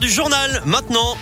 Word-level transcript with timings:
du 0.00 0.08
journal. 0.08 0.62
Maintenant. 0.64 1.16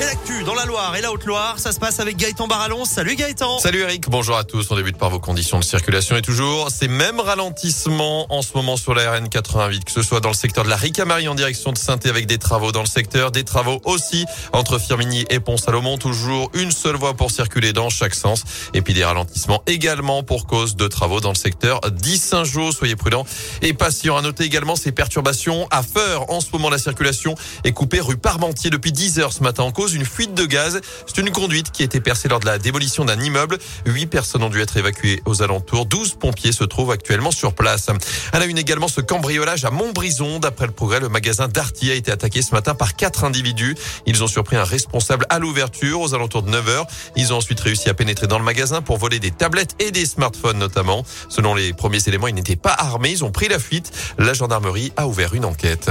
Et 0.00 0.04
l'actu 0.04 0.44
dans 0.44 0.54
la 0.54 0.64
Loire 0.64 0.96
et 0.96 1.02
la 1.02 1.12
Haute-Loire, 1.12 1.58
ça 1.58 1.72
se 1.72 1.78
passe 1.78 2.00
avec 2.00 2.16
Gaëtan 2.16 2.46
Barallon. 2.46 2.86
Salut 2.86 3.16
Gaëtan. 3.16 3.58
Salut 3.58 3.80
Eric, 3.80 4.08
bonjour 4.08 4.34
à 4.34 4.44
tous. 4.44 4.70
On 4.70 4.76
débute 4.76 4.96
par 4.96 5.10
vos 5.10 5.20
conditions 5.20 5.58
de 5.58 5.64
circulation 5.64 6.16
et 6.16 6.22
toujours 6.22 6.70
ces 6.70 6.88
mêmes 6.88 7.20
ralentissements 7.20 8.26
en 8.32 8.40
ce 8.40 8.54
moment 8.54 8.78
sur 8.78 8.94
la 8.94 9.12
RN 9.12 9.28
88, 9.28 9.84
que 9.84 9.90
ce 9.90 10.02
soit 10.02 10.20
dans 10.20 10.30
le 10.30 10.34
secteur 10.34 10.64
de 10.64 10.70
la 10.70 10.76
Ricamarie 10.76 11.28
en 11.28 11.34
direction 11.34 11.72
de 11.72 11.76
saint 11.76 11.98
avec 12.06 12.26
des 12.26 12.38
travaux 12.38 12.72
dans 12.72 12.80
le 12.80 12.86
secteur, 12.86 13.30
des 13.30 13.44
travaux 13.44 13.82
aussi 13.84 14.24
entre 14.54 14.78
Firminy 14.78 15.26
et 15.28 15.38
Pont-Salomon, 15.38 15.98
toujours 15.98 16.50
une 16.54 16.70
seule 16.70 16.96
voie 16.96 17.12
pour 17.12 17.30
circuler 17.30 17.74
dans 17.74 17.90
chaque 17.90 18.14
sens 18.14 18.44
et 18.72 18.80
puis 18.80 18.94
des 18.94 19.04
ralentissements 19.04 19.62
également 19.66 20.22
pour 20.22 20.46
cause 20.46 20.76
de 20.76 20.88
travaux 20.88 21.20
dans 21.20 21.32
le 21.32 21.34
secteur 21.34 21.78
10 21.90 22.18
Saint-Jean. 22.18 22.72
Soyez 22.72 22.96
prudents 22.96 23.26
et 23.60 23.74
patients. 23.74 24.16
À 24.16 24.22
noter 24.22 24.44
également 24.44 24.76
ces 24.76 24.92
perturbations 24.92 25.68
à 25.70 25.82
Feur. 25.82 26.30
En 26.30 26.40
ce 26.40 26.46
moment, 26.52 26.70
la 26.70 26.78
circulation 26.78 27.34
est 27.64 27.72
coupée 27.72 28.00
rue 28.00 28.16
Parmentier 28.16 28.70
depuis 28.70 28.92
10 28.92 29.18
heures 29.18 29.32
ce 29.34 29.42
matin 29.42 29.64
en 29.64 29.72
cause 29.72 29.89
une 29.94 30.04
fuite 30.04 30.34
de 30.34 30.44
gaz. 30.44 30.80
C'est 31.06 31.18
une 31.18 31.30
conduite 31.30 31.70
qui 31.70 31.82
a 31.82 31.84
été 31.84 32.00
percée 32.00 32.28
lors 32.28 32.40
de 32.40 32.46
la 32.46 32.58
démolition 32.58 33.04
d'un 33.04 33.20
immeuble. 33.20 33.58
Huit 33.86 34.06
personnes 34.06 34.42
ont 34.42 34.48
dû 34.48 34.60
être 34.60 34.76
évacuées 34.76 35.22
aux 35.26 35.42
alentours. 35.42 35.86
12 35.86 36.14
pompiers 36.14 36.52
se 36.52 36.64
trouvent 36.64 36.90
actuellement 36.90 37.30
sur 37.30 37.54
place. 37.54 37.88
À 38.32 38.38
la 38.38 38.46
une 38.46 38.58
également 38.58 38.88
ce 38.88 39.00
cambriolage 39.00 39.64
à 39.64 39.70
Montbrison. 39.70 40.38
D'après 40.38 40.66
le 40.66 40.72
progrès, 40.72 41.00
le 41.00 41.08
magasin 41.08 41.48
Darty 41.48 41.90
a 41.90 41.94
été 41.94 42.10
attaqué 42.10 42.42
ce 42.42 42.54
matin 42.54 42.74
par 42.74 42.96
quatre 42.96 43.24
individus. 43.24 43.76
Ils 44.06 44.22
ont 44.22 44.28
surpris 44.28 44.56
un 44.56 44.64
responsable 44.64 45.26
à 45.28 45.38
l'ouverture 45.38 46.00
aux 46.00 46.14
alentours 46.14 46.42
de 46.42 46.50
9 46.50 46.68
heures. 46.68 46.86
Ils 47.16 47.32
ont 47.32 47.36
ensuite 47.36 47.60
réussi 47.60 47.88
à 47.88 47.94
pénétrer 47.94 48.26
dans 48.26 48.38
le 48.38 48.44
magasin 48.44 48.82
pour 48.82 48.98
voler 48.98 49.18
des 49.18 49.30
tablettes 49.30 49.76
et 49.78 49.90
des 49.90 50.06
smartphones 50.06 50.58
notamment. 50.58 51.04
Selon 51.28 51.54
les 51.54 51.72
premiers 51.72 52.06
éléments, 52.06 52.28
ils 52.28 52.34
n'étaient 52.34 52.56
pas 52.56 52.74
armés. 52.76 53.10
Ils 53.10 53.24
ont 53.24 53.32
pris 53.32 53.48
la 53.48 53.58
fuite. 53.58 53.90
La 54.18 54.34
gendarmerie 54.34 54.92
a 54.96 55.06
ouvert 55.06 55.34
une 55.34 55.44
enquête. 55.44 55.90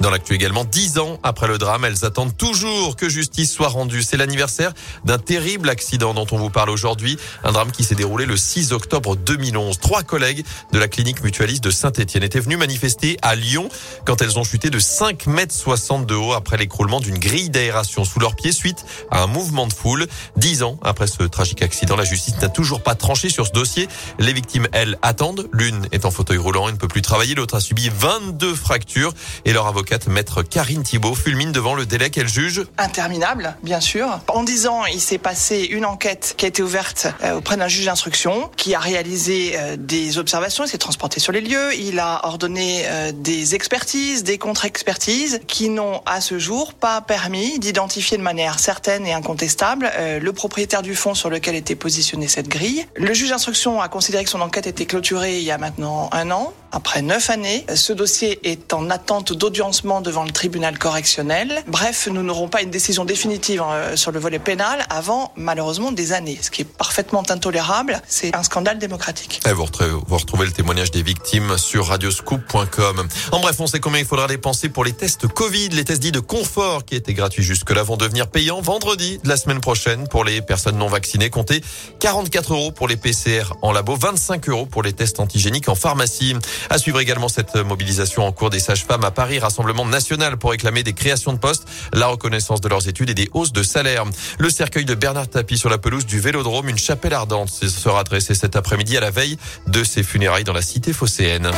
Dans 0.00 0.08
l'actu 0.08 0.32
également, 0.32 0.64
dix 0.64 0.98
ans 0.98 1.18
après 1.22 1.46
le 1.46 1.58
drame, 1.58 1.84
elles 1.84 2.06
attendent 2.06 2.34
toujours 2.34 2.96
que 2.96 3.10
justice 3.10 3.52
soit 3.52 3.68
rendue. 3.68 4.02
C'est 4.02 4.16
l'anniversaire 4.16 4.72
d'un 5.04 5.18
terrible 5.18 5.68
accident 5.68 6.14
dont 6.14 6.26
on 6.32 6.38
vous 6.38 6.48
parle 6.48 6.70
aujourd'hui. 6.70 7.18
Un 7.44 7.52
drame 7.52 7.70
qui 7.70 7.84
s'est 7.84 7.94
déroulé 7.94 8.24
le 8.24 8.38
6 8.38 8.72
octobre 8.72 9.14
2011. 9.14 9.78
Trois 9.78 10.02
collègues 10.02 10.42
de 10.72 10.78
la 10.78 10.88
clinique 10.88 11.22
mutualiste 11.22 11.62
de 11.64 11.70
Saint-Etienne 11.70 12.22
étaient 12.22 12.40
venus 12.40 12.56
manifester 12.56 13.18
à 13.20 13.34
Lyon 13.34 13.68
quand 14.06 14.22
elles 14.22 14.38
ont 14.38 14.44
chuté 14.44 14.70
de 14.70 14.78
5 14.78 15.26
mètres 15.26 15.54
60 15.54 16.06
de 16.06 16.14
haut 16.14 16.32
après 16.32 16.56
l'écroulement 16.56 17.00
d'une 17.00 17.18
grille 17.18 17.50
d'aération 17.50 18.04
sous 18.06 18.20
leurs 18.20 18.36
pieds 18.36 18.52
suite 18.52 18.86
à 19.10 19.22
un 19.22 19.26
mouvement 19.26 19.66
de 19.66 19.72
foule. 19.74 20.06
Dix 20.38 20.62
ans 20.62 20.78
après 20.82 21.08
ce 21.08 21.24
tragique 21.24 21.60
accident, 21.60 21.96
la 21.96 22.04
justice 22.04 22.40
n'a 22.40 22.48
toujours 22.48 22.82
pas 22.82 22.94
tranché 22.94 23.28
sur 23.28 23.46
ce 23.46 23.52
dossier. 23.52 23.86
Les 24.18 24.32
victimes, 24.32 24.66
elles, 24.72 24.98
attendent. 25.02 25.46
L'une 25.52 25.86
est 25.92 26.06
en 26.06 26.10
fauteuil 26.10 26.38
roulant 26.38 26.70
et 26.70 26.72
ne 26.72 26.78
peut 26.78 26.88
plus 26.88 27.02
travailler. 27.02 27.34
L'autre 27.34 27.56
a 27.56 27.60
subi 27.60 27.90
22 27.94 28.54
fractures 28.54 29.12
et 29.44 29.52
leur 29.52 29.66
avocat 29.66 29.89
maître 30.08 30.42
Karine 30.42 30.82
Thibault, 30.82 31.14
fulmine 31.14 31.52
devant 31.52 31.74
le 31.74 31.86
délai 31.86 32.10
qu'elle 32.10 32.28
juge. 32.28 32.64
Interminable, 32.78 33.56
bien 33.62 33.80
sûr. 33.80 34.20
En 34.28 34.42
dix 34.42 34.66
ans, 34.66 34.84
il 34.86 35.00
s'est 35.00 35.18
passé 35.18 35.68
une 35.70 35.84
enquête 35.84 36.34
qui 36.36 36.44
a 36.44 36.48
été 36.48 36.62
ouverte 36.62 37.08
euh, 37.22 37.36
auprès 37.36 37.56
d'un 37.56 37.68
juge 37.68 37.86
d'instruction, 37.86 38.50
qui 38.56 38.74
a 38.74 38.78
réalisé 38.78 39.52
euh, 39.56 39.76
des 39.78 40.18
observations, 40.18 40.64
il 40.64 40.68
s'est 40.68 40.78
transporté 40.78 41.20
sur 41.20 41.32
les 41.32 41.40
lieux, 41.40 41.74
il 41.74 41.98
a 41.98 42.26
ordonné 42.26 42.82
euh, 42.86 43.12
des 43.12 43.54
expertises, 43.54 44.24
des 44.24 44.38
contre-expertises, 44.38 45.40
qui 45.46 45.68
n'ont 45.68 46.02
à 46.06 46.20
ce 46.20 46.38
jour 46.38 46.74
pas 46.74 47.00
permis 47.00 47.58
d'identifier 47.58 48.16
de 48.16 48.22
manière 48.22 48.58
certaine 48.58 49.06
et 49.06 49.12
incontestable 49.12 49.90
le 50.20 50.32
propriétaire 50.32 50.82
du 50.82 50.94
fonds 50.94 51.14
sur 51.14 51.30
lequel 51.30 51.54
était 51.54 51.74
positionnée 51.74 52.28
cette 52.28 52.48
grille. 52.48 52.86
Le 52.96 53.12
juge 53.12 53.30
d'instruction 53.30 53.80
a 53.80 53.88
considéré 53.88 54.24
que 54.24 54.30
son 54.30 54.40
enquête 54.40 54.66
était 54.66 54.86
clôturée 54.86 55.38
il 55.38 55.44
y 55.44 55.50
a 55.50 55.58
maintenant 55.58 56.08
un 56.12 56.30
an. 56.30 56.52
Après 56.72 57.02
neuf 57.02 57.30
années, 57.30 57.66
ce 57.74 57.92
dossier 57.92 58.38
est 58.44 58.72
en 58.72 58.90
attente 58.90 59.32
devant 59.80 60.24
le 60.24 60.30
tribunal 60.30 60.78
correctionnel. 60.78 61.62
Bref, 61.66 62.06
nous 62.10 62.22
n'aurons 62.22 62.48
pas 62.48 62.60
une 62.60 62.70
décision 62.70 63.06
définitive 63.06 63.62
euh, 63.66 63.96
sur 63.96 64.12
le 64.12 64.20
volet 64.20 64.38
pénal 64.38 64.84
avant 64.90 65.32
malheureusement 65.36 65.90
des 65.90 66.12
années, 66.12 66.38
ce 66.40 66.50
qui 66.50 66.62
est 66.62 66.64
parfaitement 66.66 67.22
intolérable. 67.30 68.00
C'est 68.06 68.34
un 68.36 68.42
scandale 68.42 68.78
démocratique. 68.78 69.40
Et 69.48 69.52
vous, 69.52 69.64
retrouvez, 69.64 70.44
le 70.44 70.52
témoignage 70.52 70.90
des 70.90 71.02
victimes 71.02 71.56
sur 71.56 71.86
radioscoop.com. 71.86 73.08
En 73.32 73.40
bref, 73.40 73.56
on 73.58 73.66
sait 73.66 73.80
combien 73.80 74.00
il 74.00 74.06
faudra 74.06 74.26
dépenser 74.26 74.68
pour 74.68 74.84
les 74.84 74.92
tests 74.92 75.26
Covid, 75.26 75.70
les 75.70 75.84
tests 75.84 76.02
dits 76.02 76.12
de 76.12 76.20
confort 76.20 76.84
qui 76.84 76.94
étaient 76.94 77.14
gratuits 77.14 77.42
jusque-là 77.42 77.82
vont 77.82 77.96
devenir 77.96 78.26
payants 78.26 78.60
vendredi 78.60 79.18
de 79.24 79.28
la 79.28 79.38
semaine 79.38 79.60
prochaine 79.60 80.08
pour 80.08 80.24
les 80.24 80.42
personnes 80.42 80.76
non 80.76 80.88
vaccinées. 80.88 81.30
Comptez 81.30 81.62
44 82.00 82.52
euros 82.52 82.70
pour 82.70 82.86
les 82.86 82.96
PCR 82.96 83.54
en 83.62 83.72
labo, 83.72 83.96
25 83.96 84.48
euros 84.50 84.66
pour 84.66 84.82
les 84.82 84.92
tests 84.92 85.20
antigéniques 85.20 85.68
en 85.70 85.74
pharmacie. 85.74 86.36
À 86.68 86.76
suivre 86.76 87.00
également 87.00 87.28
cette 87.28 87.56
mobilisation 87.56 88.26
en 88.26 88.32
cours 88.32 88.50
des 88.50 88.60
sages-femmes 88.60 89.04
à 89.04 89.10
Paris, 89.10 89.38
Rassemblement 89.70 89.88
national 89.88 90.36
pour 90.36 90.50
réclamer 90.50 90.82
des 90.82 90.94
créations 90.94 91.32
de 91.32 91.38
postes, 91.38 91.68
la 91.92 92.08
reconnaissance 92.08 92.60
de 92.60 92.68
leurs 92.68 92.88
études 92.88 93.10
et 93.10 93.14
des 93.14 93.30
hausses 93.34 93.52
de 93.52 93.62
salaire. 93.62 94.04
Le 94.40 94.50
cercueil 94.50 94.84
de 94.84 94.96
Bernard 94.96 95.28
Tapie 95.28 95.58
sur 95.58 95.70
la 95.70 95.78
pelouse 95.78 96.06
du 96.06 96.18
Vélodrome, 96.18 96.68
une 96.68 96.78
chapelle 96.78 97.14
ardente 97.14 97.50
sera 97.50 98.02
dressée 98.02 98.34
cet 98.34 98.56
après-midi 98.56 98.96
à 98.96 99.00
la 99.00 99.12
veille 99.12 99.38
de 99.68 99.84
ses 99.84 100.02
funérailles 100.02 100.42
dans 100.42 100.52
la 100.52 100.62
cité 100.62 100.92
phocéenne. 100.92 101.52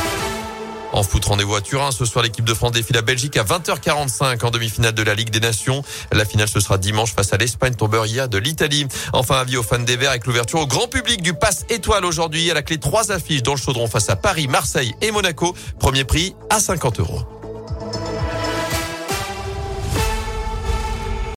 En 0.91 1.01
foot, 1.01 1.25
rendez-vous 1.25 1.55
à 1.55 1.61
Turin. 1.61 1.89
Ce 1.91 2.05
soir, 2.05 2.23
l'équipe 2.23 2.45
de 2.45 2.53
France 2.53 2.73
défile 2.73 2.97
la 2.97 3.01
Belgique 3.01 3.35
à 3.35 3.43
20h45 3.43 4.45
en 4.45 4.51
demi-finale 4.51 4.93
de 4.93 5.01
la 5.01 5.15
Ligue 5.15 5.31
des 5.31 5.39
Nations. 5.39 5.81
La 6.11 6.23
finale, 6.23 6.47
ce 6.47 6.59
sera 6.59 6.77
dimanche 6.77 7.15
face 7.15 7.33
à 7.33 7.37
l'Espagne, 7.37 7.73
tombeur 7.73 8.05
hier 8.05 8.29
de 8.29 8.37
l'Italie. 8.37 8.85
Enfin, 9.11 9.37
avis 9.37 9.57
aux 9.57 9.63
fans 9.63 9.79
des 9.79 9.97
Verts 9.97 10.11
avec 10.11 10.27
l'ouverture 10.27 10.59
au 10.59 10.67
grand 10.67 10.87
public 10.87 11.23
du 11.23 11.33
Pass 11.33 11.65
Étoile 11.69 12.05
aujourd'hui. 12.05 12.51
À 12.51 12.53
la 12.53 12.61
clé, 12.61 12.77
trois 12.77 13.11
affiches 13.11 13.41
dans 13.41 13.55
le 13.55 13.59
chaudron 13.59 13.87
face 13.87 14.09
à 14.09 14.15
Paris, 14.15 14.47
Marseille 14.47 14.93
et 15.01 15.09
Monaco. 15.09 15.55
Premier 15.79 16.03
prix 16.03 16.35
à 16.51 16.59
50 16.59 16.99
euros. 16.99 17.42